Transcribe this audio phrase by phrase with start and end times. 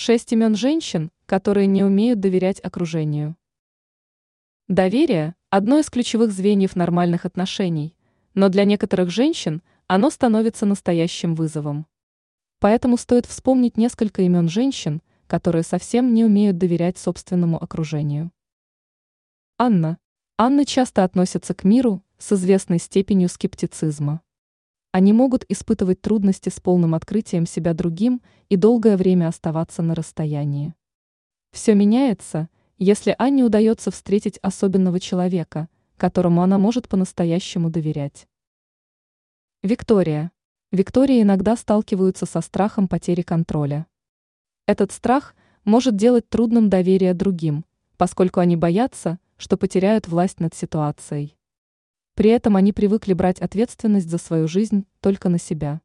[0.00, 3.36] Шесть имен женщин, которые не умеют доверять окружению.
[4.68, 7.96] Доверие– одно из ключевых звеньев нормальных отношений,
[8.32, 11.84] но для некоторых женщин оно становится настоящим вызовом.
[12.60, 18.30] Поэтому стоит вспомнить несколько имен женщин, которые совсем не умеют доверять собственному окружению.
[19.58, 19.98] Анна.
[20.36, 24.22] Анны часто относятся к миру с известной степенью скептицизма.
[24.98, 30.74] Они могут испытывать трудности с полным открытием себя другим и долгое время оставаться на расстоянии.
[31.52, 35.68] Все меняется, если Анне удается встретить особенного человека,
[35.98, 38.26] которому она может по-настоящему доверять.
[39.62, 40.32] Виктория.
[40.72, 43.86] Виктория иногда сталкиваются со страхом потери контроля.
[44.66, 47.64] Этот страх может делать трудным доверие другим,
[47.96, 51.37] поскольку они боятся, что потеряют власть над ситуацией.
[52.18, 55.80] При этом они привыкли брать ответственность за свою жизнь только на себя.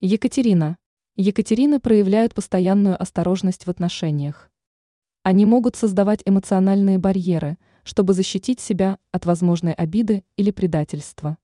[0.00, 0.78] Екатерина.
[1.14, 4.50] Екатерины проявляют постоянную осторожность в отношениях.
[5.22, 11.36] Они могут создавать эмоциональные барьеры, чтобы защитить себя от возможной обиды или предательства.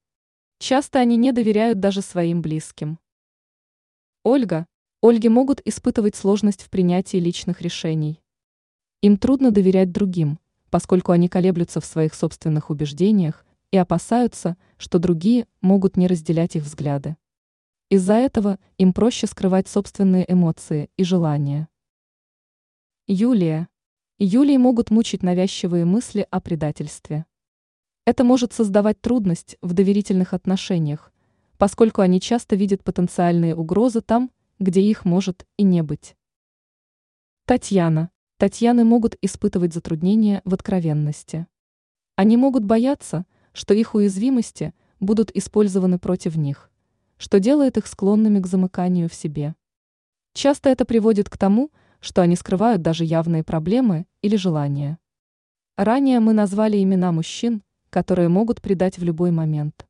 [0.58, 2.98] Часто они не доверяют даже своим близким.
[4.24, 4.66] Ольга.
[5.02, 8.22] Ольги могут испытывать сложность в принятии личных решений.
[9.02, 10.38] Им трудно доверять другим,
[10.70, 16.64] поскольку они колеблются в своих собственных убеждениях и опасаются, что другие могут не разделять их
[16.64, 17.16] взгляды.
[17.88, 21.68] Из-за этого им проще скрывать собственные эмоции и желания.
[23.06, 23.68] Юлия.
[24.18, 27.26] Юлии могут мучить навязчивые мысли о предательстве.
[28.04, 31.12] Это может создавать трудность в доверительных отношениях,
[31.58, 36.16] поскольку они часто видят потенциальные угрозы там, где их может и не быть.
[37.46, 38.10] Татьяна.
[38.36, 41.46] Татьяны могут испытывать затруднения в откровенности.
[42.16, 46.70] Они могут бояться, что их уязвимости будут использованы против них,
[47.16, 49.54] что делает их склонными к замыканию в себе.
[50.32, 51.70] Часто это приводит к тому,
[52.00, 54.98] что они скрывают даже явные проблемы или желания.
[55.76, 59.86] Ранее мы назвали имена мужчин, которые могут предать в любой момент.